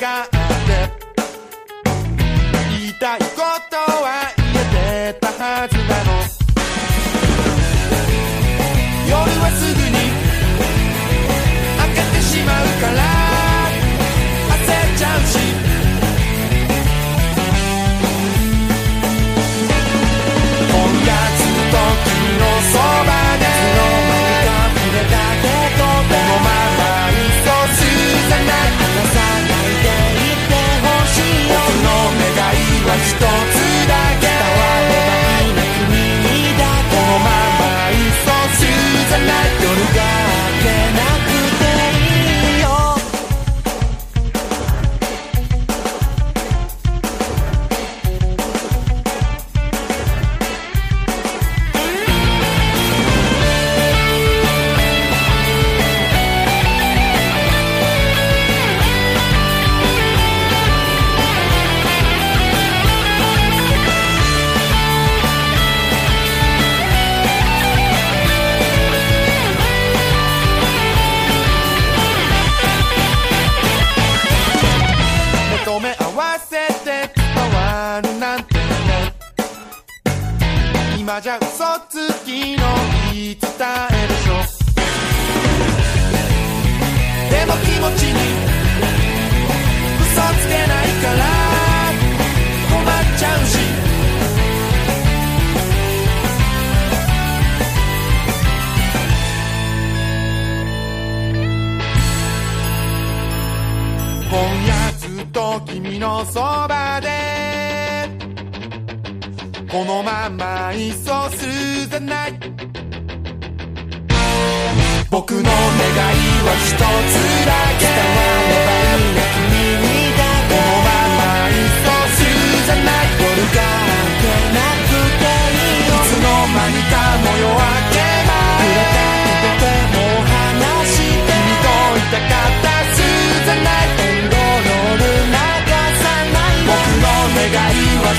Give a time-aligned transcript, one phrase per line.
[0.00, 0.29] acá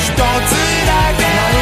[0.02, 0.16] つ
[0.88, 1.61] だけ。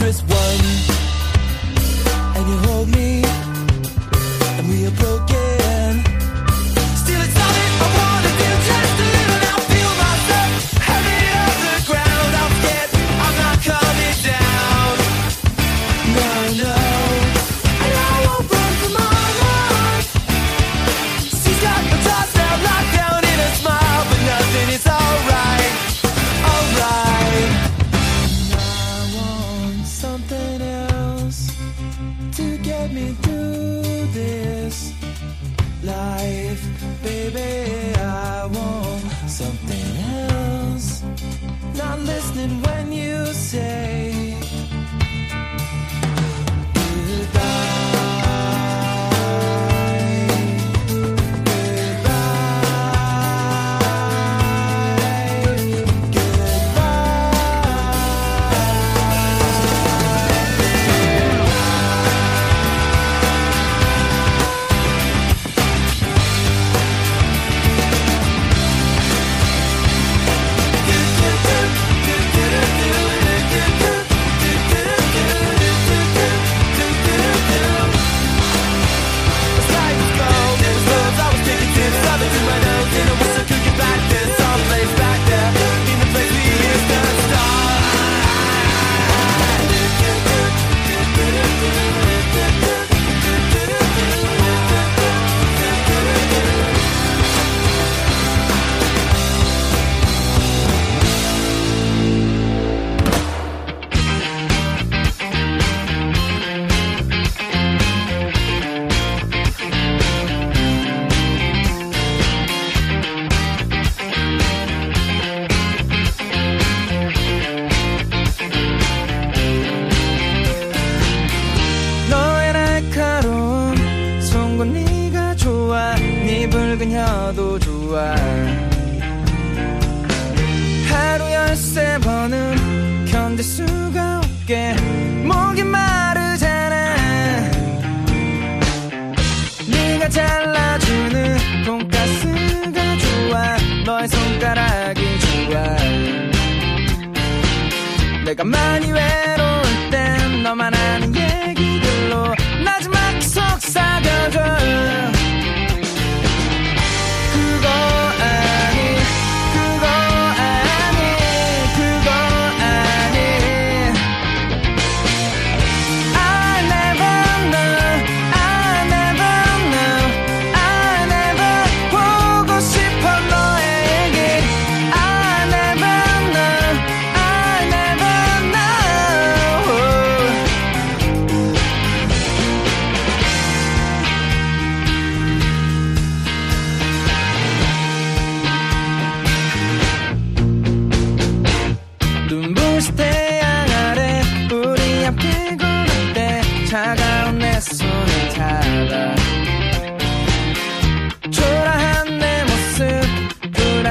[0.00, 0.29] Mattress,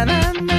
[0.10, 0.59] Remember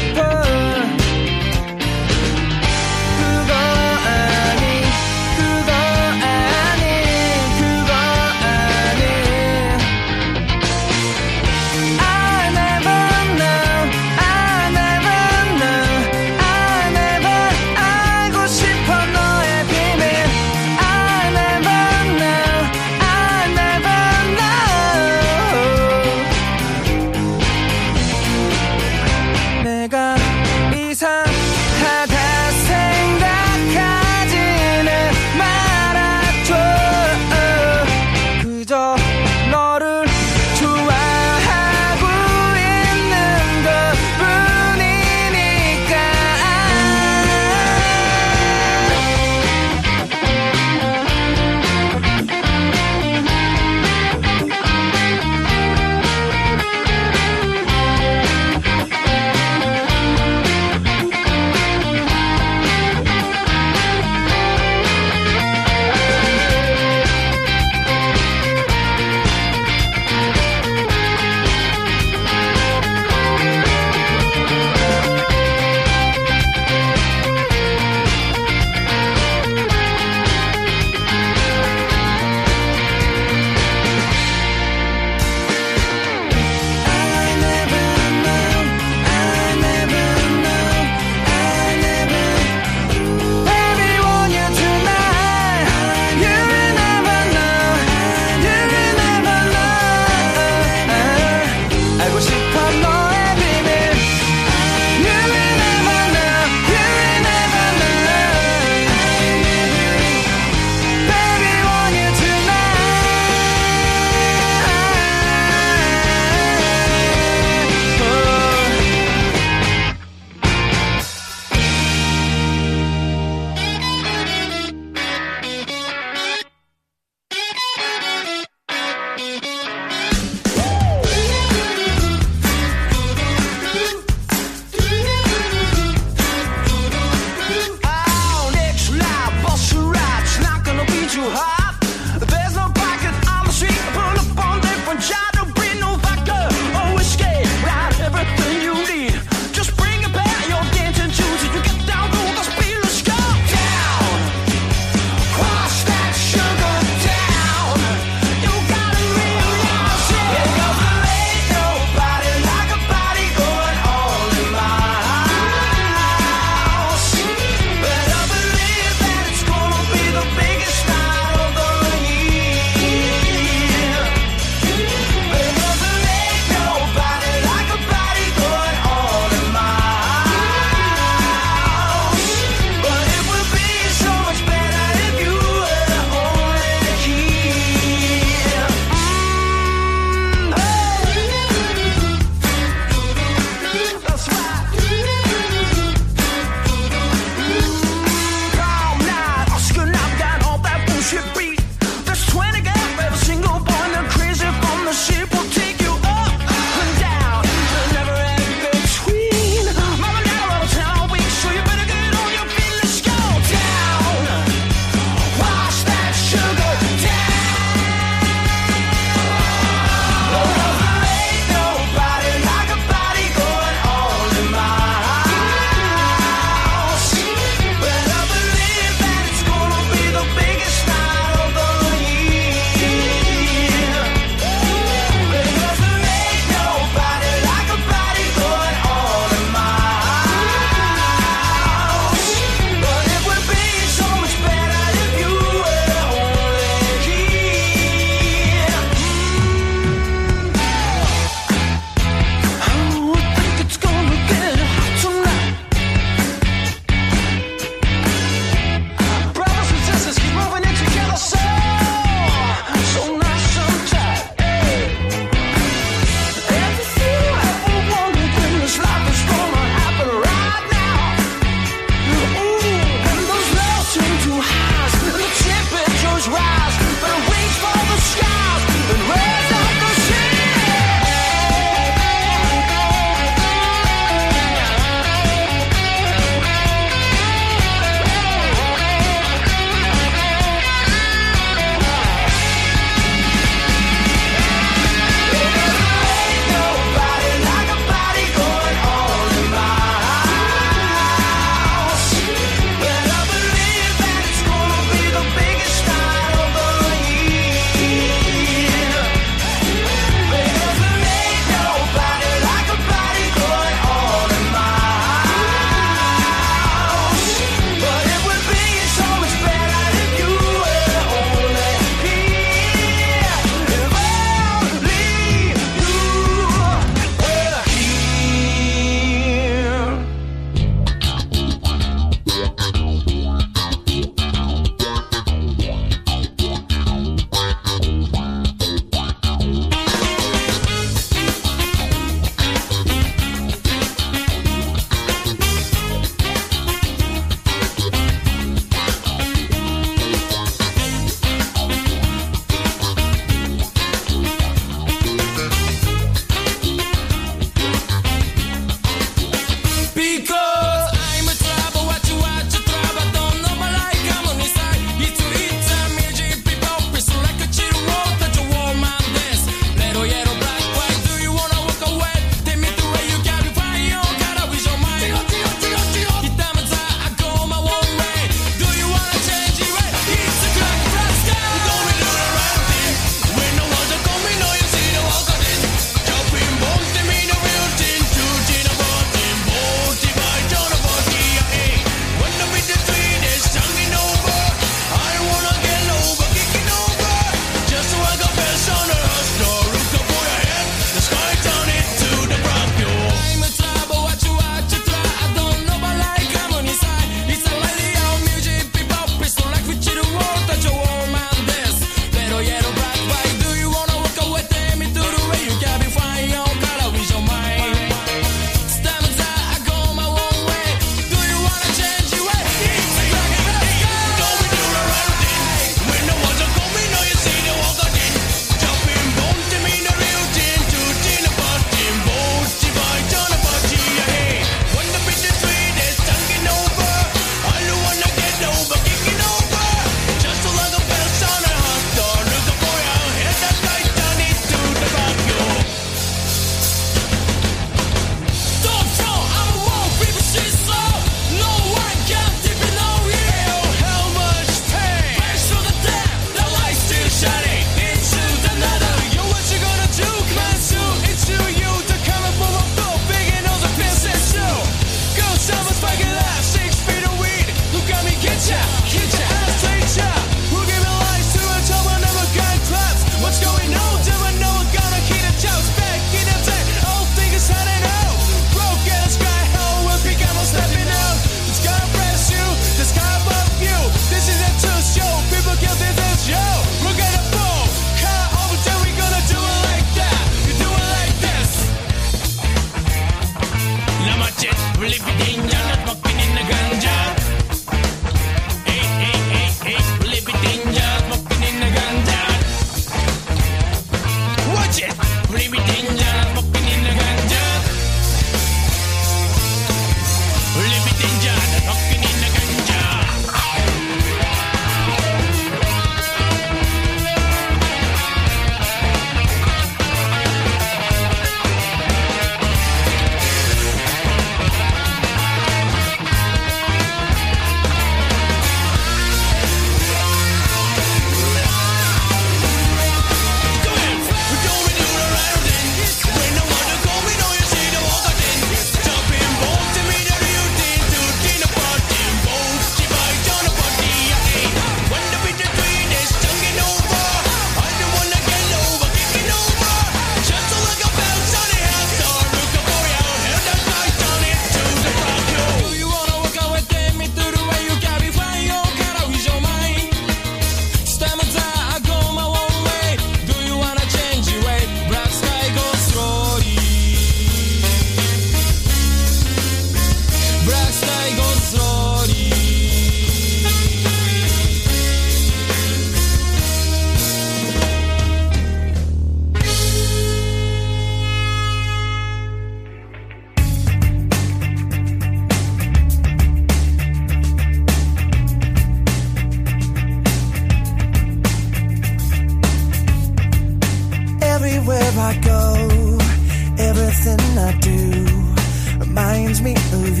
[599.39, 600.00] reminds me of you.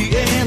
[0.00, 0.39] Yeah.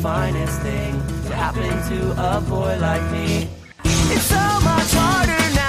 [0.00, 0.92] finest thing
[1.26, 3.48] to happen to a boy like me.
[3.84, 5.59] It's so much harder now.